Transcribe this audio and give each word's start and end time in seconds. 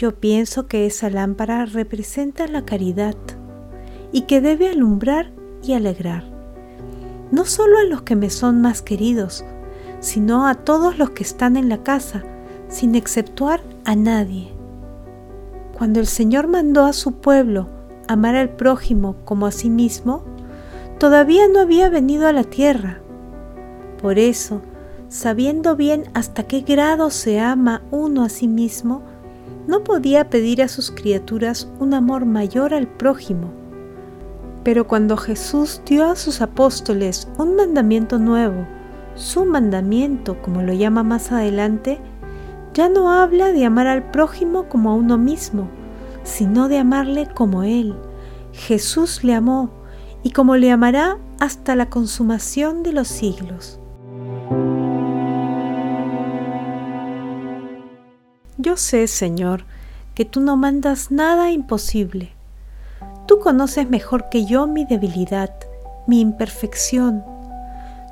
Yo 0.00 0.18
pienso 0.18 0.66
que 0.66 0.86
esa 0.86 1.10
lámpara 1.10 1.66
representa 1.66 2.46
la 2.46 2.64
caridad 2.64 3.16
y 4.12 4.22
que 4.22 4.40
debe 4.40 4.70
alumbrar 4.70 5.30
y 5.62 5.74
alegrar, 5.74 6.24
no 7.30 7.44
solo 7.44 7.76
a 7.76 7.84
los 7.84 8.00
que 8.00 8.16
me 8.16 8.30
son 8.30 8.62
más 8.62 8.80
queridos, 8.80 9.44
sino 10.00 10.46
a 10.46 10.54
todos 10.54 10.96
los 10.96 11.10
que 11.10 11.22
están 11.22 11.58
en 11.58 11.68
la 11.68 11.82
casa, 11.82 12.22
sin 12.70 12.94
exceptuar 12.94 13.60
a 13.84 13.94
nadie. 13.94 14.50
Cuando 15.76 16.00
el 16.00 16.06
Señor 16.06 16.46
mandó 16.46 16.86
a 16.86 16.94
su 16.94 17.16
pueblo 17.16 17.68
amar 18.08 18.36
al 18.36 18.48
prójimo 18.56 19.16
como 19.26 19.44
a 19.44 19.52
sí 19.52 19.68
mismo, 19.68 20.24
todavía 20.98 21.46
no 21.46 21.60
había 21.60 21.90
venido 21.90 22.26
a 22.26 22.32
la 22.32 22.44
tierra. 22.44 23.02
Por 24.00 24.18
eso, 24.18 24.62
sabiendo 25.10 25.76
bien 25.76 26.04
hasta 26.14 26.44
qué 26.44 26.62
grado 26.62 27.10
se 27.10 27.38
ama 27.38 27.82
uno 27.90 28.24
a 28.24 28.30
sí 28.30 28.48
mismo, 28.48 29.09
no 29.70 29.84
podía 29.84 30.28
pedir 30.28 30.62
a 30.62 30.68
sus 30.68 30.90
criaturas 30.90 31.68
un 31.78 31.94
amor 31.94 32.26
mayor 32.26 32.74
al 32.74 32.88
prójimo. 32.88 33.52
Pero 34.64 34.88
cuando 34.88 35.16
Jesús 35.16 35.80
dio 35.86 36.10
a 36.10 36.16
sus 36.16 36.42
apóstoles 36.42 37.28
un 37.38 37.54
mandamiento 37.54 38.18
nuevo, 38.18 38.66
su 39.14 39.46
mandamiento, 39.46 40.42
como 40.42 40.62
lo 40.62 40.72
llama 40.72 41.04
más 41.04 41.30
adelante, 41.30 42.00
ya 42.74 42.88
no 42.88 43.12
habla 43.12 43.52
de 43.52 43.64
amar 43.64 43.86
al 43.86 44.10
prójimo 44.10 44.68
como 44.68 44.90
a 44.90 44.94
uno 44.94 45.16
mismo, 45.18 45.68
sino 46.24 46.68
de 46.68 46.78
amarle 46.78 47.28
como 47.32 47.62
Él. 47.62 47.94
Jesús 48.52 49.22
le 49.22 49.34
amó 49.34 49.70
y 50.22 50.32
como 50.32 50.56
le 50.56 50.70
amará 50.70 51.18
hasta 51.38 51.76
la 51.76 51.88
consumación 51.88 52.82
de 52.82 52.92
los 52.92 53.08
siglos. 53.08 53.79
Yo 58.70 58.76
sé, 58.76 59.08
Señor, 59.08 59.64
que 60.14 60.24
tú 60.24 60.40
no 60.40 60.56
mandas 60.56 61.10
nada 61.10 61.50
imposible. 61.50 62.30
Tú 63.26 63.40
conoces 63.40 63.90
mejor 63.90 64.28
que 64.28 64.46
yo 64.46 64.68
mi 64.68 64.84
debilidad, 64.84 65.52
mi 66.06 66.20
imperfección. 66.20 67.24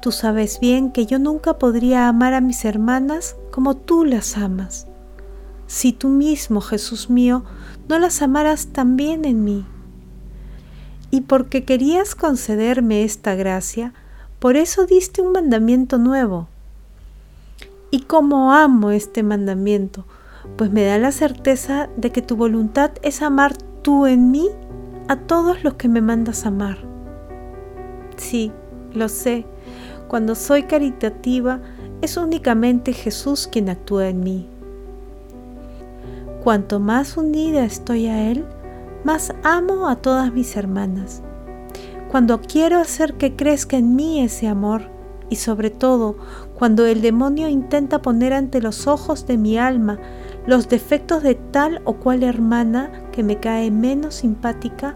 Tú 0.00 0.12
sabes 0.12 0.58
bien 0.58 0.92
que 0.92 1.04
yo 1.04 1.18
nunca 1.18 1.58
podría 1.58 2.08
amar 2.08 2.32
a 2.32 2.40
mis 2.40 2.64
hermanas 2.64 3.36
como 3.50 3.76
tú 3.76 4.06
las 4.06 4.38
amas. 4.38 4.86
Si 5.66 5.92
tú 5.92 6.08
mismo, 6.08 6.62
Jesús 6.62 7.10
mío, 7.10 7.44
no 7.86 7.98
las 7.98 8.22
amaras 8.22 8.68
también 8.68 9.26
en 9.26 9.44
mí. 9.44 9.66
Y 11.10 11.20
porque 11.20 11.64
querías 11.64 12.14
concederme 12.14 13.04
esta 13.04 13.34
gracia, 13.34 13.92
por 14.38 14.56
eso 14.56 14.86
diste 14.86 15.20
un 15.20 15.32
mandamiento 15.32 15.98
nuevo. 15.98 16.48
Y 17.90 18.04
cómo 18.04 18.54
amo 18.54 18.90
este 18.90 19.22
mandamiento, 19.22 20.06
pues 20.56 20.70
me 20.70 20.84
da 20.84 20.98
la 20.98 21.12
certeza 21.12 21.88
de 21.96 22.10
que 22.12 22.22
tu 22.22 22.36
voluntad 22.36 22.92
es 23.02 23.22
amar 23.22 23.56
tú 23.82 24.06
en 24.06 24.30
mí 24.30 24.48
a 25.08 25.16
todos 25.16 25.62
los 25.62 25.74
que 25.74 25.88
me 25.88 26.00
mandas 26.00 26.46
amar. 26.46 26.78
Sí, 28.16 28.52
lo 28.92 29.08
sé, 29.08 29.46
cuando 30.08 30.34
soy 30.34 30.64
caritativa 30.64 31.60
es 32.00 32.16
únicamente 32.16 32.92
Jesús 32.92 33.48
quien 33.50 33.68
actúa 33.68 34.08
en 34.08 34.20
mí. 34.20 34.48
Cuanto 36.42 36.80
más 36.80 37.16
unida 37.16 37.64
estoy 37.64 38.06
a 38.06 38.30
Él, 38.30 38.44
más 39.04 39.34
amo 39.42 39.88
a 39.88 39.96
todas 39.96 40.32
mis 40.32 40.56
hermanas. 40.56 41.22
Cuando 42.10 42.40
quiero 42.40 42.78
hacer 42.78 43.14
que 43.14 43.34
crezca 43.36 43.76
en 43.76 43.96
mí 43.96 44.22
ese 44.22 44.46
amor, 44.46 44.96
y 45.28 45.36
sobre 45.36 45.70
todo 45.70 46.16
cuando 46.56 46.86
el 46.86 47.02
demonio 47.02 47.48
intenta 47.48 48.00
poner 48.00 48.32
ante 48.32 48.60
los 48.60 48.86
ojos 48.86 49.26
de 49.26 49.36
mi 49.36 49.58
alma 49.58 49.98
los 50.46 50.68
defectos 50.68 51.22
de 51.22 51.34
tal 51.34 51.80
o 51.84 51.94
cual 51.94 52.22
hermana 52.22 52.90
que 53.12 53.22
me 53.22 53.40
cae 53.40 53.70
menos 53.70 54.16
simpática, 54.16 54.94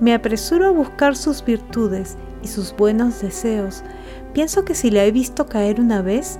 me 0.00 0.14
apresuro 0.14 0.66
a 0.66 0.70
buscar 0.70 1.16
sus 1.16 1.44
virtudes 1.44 2.16
y 2.42 2.48
sus 2.48 2.74
buenos 2.76 3.20
deseos. 3.20 3.82
Pienso 4.32 4.64
que 4.64 4.74
si 4.74 4.90
la 4.90 5.04
he 5.04 5.10
visto 5.10 5.46
caer 5.46 5.80
una 5.80 6.02
vez, 6.02 6.38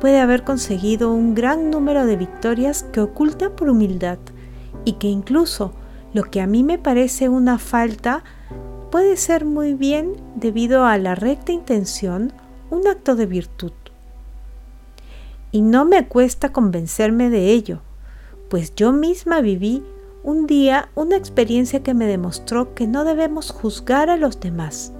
puede 0.00 0.20
haber 0.20 0.44
conseguido 0.44 1.12
un 1.12 1.34
gran 1.34 1.70
número 1.70 2.04
de 2.04 2.16
victorias 2.16 2.82
que 2.82 3.00
oculta 3.00 3.56
por 3.56 3.70
humildad 3.70 4.18
y 4.84 4.94
que 4.94 5.08
incluso 5.08 5.72
lo 6.12 6.24
que 6.24 6.40
a 6.40 6.46
mí 6.46 6.62
me 6.62 6.78
parece 6.78 7.28
una 7.28 7.58
falta 7.58 8.24
puede 8.90 9.16
ser 9.16 9.44
muy 9.44 9.74
bien 9.74 10.14
debido 10.34 10.84
a 10.84 10.98
la 10.98 11.14
recta 11.14 11.52
intención 11.52 12.32
un 12.70 12.86
acto 12.86 13.16
de 13.16 13.26
virtud. 13.26 13.72
Y 15.52 15.62
no 15.62 15.84
me 15.84 16.06
cuesta 16.06 16.52
convencerme 16.52 17.30
de 17.30 17.50
ello, 17.52 17.80
pues 18.48 18.74
yo 18.74 18.92
misma 18.92 19.40
viví 19.40 19.82
un 20.22 20.46
día 20.46 20.90
una 20.94 21.16
experiencia 21.16 21.82
que 21.82 21.94
me 21.94 22.06
demostró 22.06 22.74
que 22.74 22.86
no 22.86 23.04
debemos 23.04 23.50
juzgar 23.50 24.10
a 24.10 24.16
los 24.16 24.40
demás. 24.40 24.92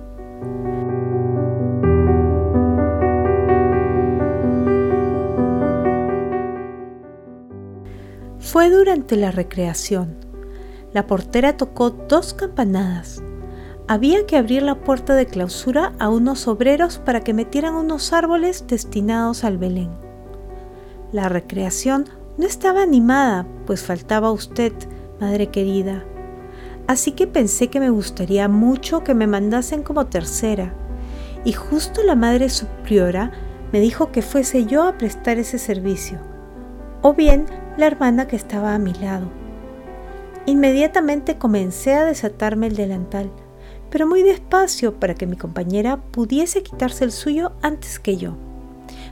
Fue 8.38 8.70
durante 8.70 9.16
la 9.16 9.32
recreación. 9.32 10.16
La 10.92 11.06
portera 11.06 11.56
tocó 11.56 11.90
dos 11.90 12.32
campanadas 12.32 13.22
había 13.88 14.26
que 14.26 14.36
abrir 14.36 14.62
la 14.62 14.74
puerta 14.80 15.14
de 15.14 15.26
clausura 15.26 15.92
a 15.98 16.08
unos 16.08 16.48
obreros 16.48 16.98
para 16.98 17.20
que 17.20 17.34
metieran 17.34 17.74
unos 17.74 18.12
árboles 18.12 18.64
destinados 18.66 19.44
al 19.44 19.58
Belén. 19.58 19.90
La 21.12 21.28
recreación 21.28 22.06
no 22.38 22.46
estaba 22.46 22.82
animada, 22.82 23.46
pues 23.66 23.82
faltaba 23.82 24.30
usted, 24.30 24.72
madre 25.20 25.48
querida. 25.48 26.04
Así 26.86 27.12
que 27.12 27.26
pensé 27.26 27.68
que 27.68 27.80
me 27.80 27.90
gustaría 27.90 28.48
mucho 28.48 29.02
que 29.02 29.14
me 29.14 29.26
mandasen 29.26 29.82
como 29.82 30.06
tercera, 30.06 30.74
y 31.44 31.52
justo 31.52 32.02
la 32.02 32.14
madre 32.14 32.48
superiora 32.48 33.32
me 33.72 33.80
dijo 33.80 34.12
que 34.12 34.22
fuese 34.22 34.66
yo 34.66 34.84
a 34.84 34.98
prestar 34.98 35.38
ese 35.38 35.58
servicio, 35.58 36.18
o 37.02 37.14
bien 37.14 37.46
la 37.76 37.86
hermana 37.86 38.26
que 38.26 38.36
estaba 38.36 38.74
a 38.74 38.78
mi 38.78 38.92
lado. 38.94 39.28
Inmediatamente 40.46 41.38
comencé 41.38 41.94
a 41.94 42.04
desatarme 42.04 42.68
el 42.68 42.76
delantal, 42.76 43.32
pero 43.90 44.06
muy 44.06 44.22
despacio 44.22 45.00
para 45.00 45.14
que 45.14 45.26
mi 45.26 45.36
compañera 45.36 45.96
pudiese 45.96 46.62
quitarse 46.62 47.04
el 47.04 47.12
suyo 47.12 47.52
antes 47.62 47.98
que 47.98 48.16
yo, 48.16 48.36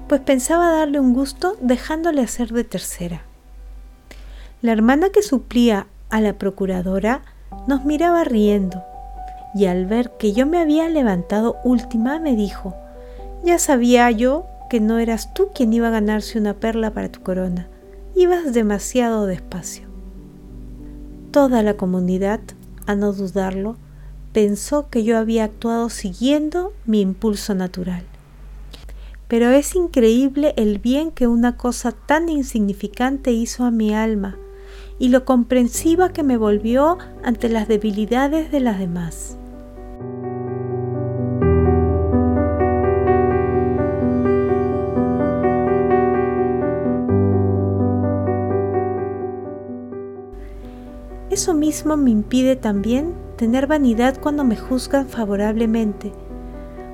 pues 0.08 0.20
pensaba 0.20 0.70
darle 0.70 1.00
un 1.00 1.14
gusto 1.14 1.56
dejándole 1.60 2.22
hacer 2.22 2.52
de 2.52 2.64
tercera. 2.64 3.22
La 4.62 4.72
hermana 4.72 5.10
que 5.10 5.22
suplía 5.22 5.86
a 6.10 6.20
la 6.20 6.34
procuradora 6.34 7.22
nos 7.66 7.84
miraba 7.84 8.24
riendo, 8.24 8.82
y 9.54 9.66
al 9.66 9.86
ver 9.86 10.10
que 10.18 10.32
yo 10.32 10.46
me 10.46 10.58
había 10.58 10.88
levantado 10.88 11.56
última 11.64 12.18
me 12.18 12.34
dijo, 12.34 12.74
ya 13.44 13.58
sabía 13.58 14.10
yo 14.10 14.46
que 14.68 14.80
no 14.80 14.98
eras 14.98 15.32
tú 15.34 15.48
quien 15.54 15.72
iba 15.72 15.88
a 15.88 15.92
ganarse 15.92 16.38
una 16.38 16.54
perla 16.54 16.92
para 16.92 17.10
tu 17.10 17.22
corona, 17.22 17.68
ibas 18.14 18.52
demasiado 18.52 19.26
despacio. 19.26 19.86
Toda 21.30 21.62
la 21.62 21.74
comunidad, 21.74 22.40
a 22.86 22.94
no 22.94 23.12
dudarlo, 23.12 23.76
pensó 24.32 24.88
que 24.88 25.04
yo 25.04 25.18
había 25.18 25.44
actuado 25.44 25.88
siguiendo 25.88 26.72
mi 26.86 27.00
impulso 27.00 27.54
natural. 27.54 28.04
Pero 29.28 29.50
es 29.50 29.74
increíble 29.74 30.54
el 30.56 30.78
bien 30.78 31.10
que 31.10 31.26
una 31.26 31.56
cosa 31.56 31.92
tan 31.92 32.28
insignificante 32.28 33.32
hizo 33.32 33.64
a 33.64 33.70
mi 33.70 33.94
alma 33.94 34.36
y 34.98 35.08
lo 35.08 35.24
comprensiva 35.24 36.12
que 36.12 36.22
me 36.22 36.36
volvió 36.36 36.98
ante 37.22 37.48
las 37.48 37.68
debilidades 37.68 38.52
de 38.52 38.60
las 38.60 38.78
demás. 38.78 39.38
Eso 51.30 51.52
mismo 51.52 51.96
me 51.96 52.10
impide 52.10 52.54
también 52.54 53.12
tener 53.36 53.66
vanidad 53.66 54.20
cuando 54.20 54.44
me 54.44 54.56
juzgan 54.56 55.08
favorablemente, 55.08 56.12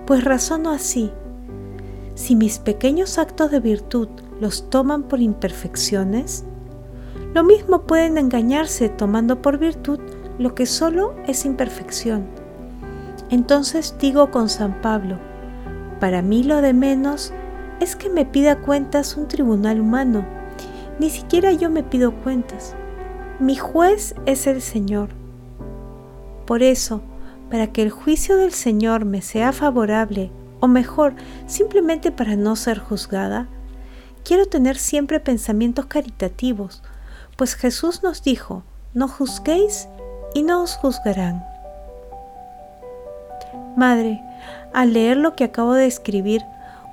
pues 0.07 0.25
razono 0.25 0.71
así. 0.71 1.13
Si 2.21 2.37
mis 2.37 2.59
pequeños 2.59 3.17
actos 3.17 3.51
de 3.51 3.61
virtud 3.61 4.07
los 4.43 4.69
toman 4.69 5.05
por 5.05 5.23
imperfecciones, 5.23 6.45
lo 7.33 7.43
mismo 7.45 7.85
pueden 7.85 8.19
engañarse 8.19 8.91
tomando 8.91 9.41
por 9.41 9.57
virtud 9.57 10.01
lo 10.39 10.55
que 10.55 10.67
solo 10.67 11.15
es 11.27 11.47
imperfección. 11.47 12.27
Entonces 13.31 13.95
digo 13.99 14.31
con 14.31 14.51
San 14.51 14.83
Pablo, 14.83 15.17
para 15.99 16.21
mí 16.21 16.43
lo 16.43 16.61
de 16.61 16.75
menos 16.75 17.33
es 17.81 17.97
que 17.97 18.11
me 18.11 18.27
pida 18.27 18.61
cuentas 18.61 19.17
un 19.17 19.27
tribunal 19.27 19.81
humano, 19.81 20.27
ni 20.99 21.09
siquiera 21.09 21.53
yo 21.53 21.71
me 21.71 21.83
pido 21.83 22.13
cuentas. 22.23 22.77
Mi 23.39 23.57
juez 23.57 24.15
es 24.27 24.47
el 24.47 24.61
Señor 24.61 25.09
por 26.45 26.65
eso, 26.65 27.01
para 27.49 27.69
que 27.69 27.81
el 27.81 27.91
juicio 27.91 28.37
del 28.37 28.51
Señor 28.53 29.05
me 29.05 29.23
sea 29.23 29.53
favorable, 29.53 30.33
o 30.61 30.69
mejor, 30.69 31.15
simplemente 31.47 32.13
para 32.13 32.37
no 32.37 32.57
ser 32.57 32.79
juzgada, 32.79 33.49
quiero 34.25 34.47
tener 34.47 34.77
siempre 34.77 35.21
pensamientos 35.21 35.87
caritativos, 35.87 36.83
pues 37.37 37.55
Jesús 37.55 38.03
nos 38.03 38.23
dijo, 38.23 38.63
no 38.95 39.09
juzguéis 39.09 39.89
y 40.35 40.43
no 40.43 40.63
os 40.63 40.77
juzgarán. 40.77 41.45
Madre, 43.77 44.21
al 44.73 44.93
leer 44.93 45.17
lo 45.17 45.35
que 45.35 45.45
acabo 45.45 45.75
de 45.75 45.87
escribir, 45.87 46.43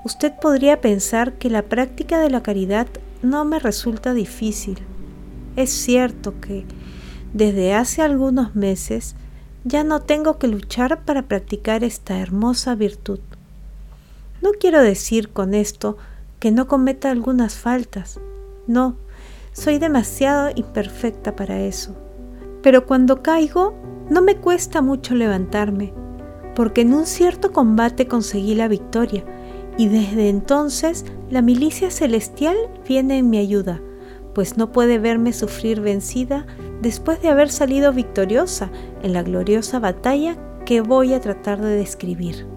usted 0.04 0.34
podría 0.34 0.80
pensar 0.80 1.34
que 1.34 1.50
la 1.50 1.64
práctica 1.64 2.20
de 2.20 2.30
la 2.30 2.42
caridad 2.42 2.88
no 3.22 3.46
me 3.46 3.60
resulta 3.60 4.14
difícil. 4.14 4.80
Es 5.56 5.72
cierto 5.72 6.40
que 6.40 6.66
desde 7.34 7.74
hace 7.74 8.02
algunos 8.02 8.56
meses 8.56 9.16
ya 9.64 9.84
no 9.84 10.02
tengo 10.02 10.38
que 10.38 10.48
luchar 10.48 11.04
para 11.04 11.24
practicar 11.24 11.84
esta 11.84 12.20
hermosa 12.20 12.76
virtud. 12.76 13.20
No 14.42 14.52
quiero 14.60 14.82
decir 14.82 15.30
con 15.30 15.54
esto 15.54 15.98
que 16.40 16.52
no 16.52 16.68
cometa 16.68 17.10
algunas 17.10 17.56
faltas. 17.56 18.20
No, 18.68 18.98
soy 19.52 19.80
demasiado 19.80 20.52
imperfecta 20.54 21.36
para 21.36 21.60
eso. 21.62 21.96
Pero 22.62 22.86
cuando 22.86 23.24
caigo, 23.24 23.74
no 24.10 24.22
me 24.22 24.38
cuesta 24.38 24.82
mucho 24.82 25.16
levantarme, 25.16 25.94
porque 26.56 26.82
en 26.82 26.94
un 26.94 27.06
cierto 27.06 27.52
combate 27.52 28.08
conseguí 28.08 28.54
la 28.54 28.68
victoria, 28.68 29.26
y 29.78 29.88
desde 29.88 30.30
entonces 30.30 31.06
la 31.30 31.42
milicia 31.42 31.90
celestial 31.92 32.56
viene 32.88 33.18
en 33.18 33.30
mi 33.30 33.38
ayuda, 33.38 33.82
pues 34.34 34.58
no 34.58 34.72
puede 34.72 35.00
verme 35.00 35.34
sufrir 35.34 35.82
vencida 35.82 36.46
después 36.82 37.22
de 37.22 37.30
haber 37.30 37.50
salido 37.50 37.92
victoriosa 37.92 38.70
en 39.02 39.14
la 39.14 39.24
gloriosa 39.24 39.80
batalla 39.80 40.38
que 40.66 40.82
voy 40.82 41.14
a 41.14 41.22
tratar 41.22 41.60
de 41.62 41.76
describir. 41.76 42.57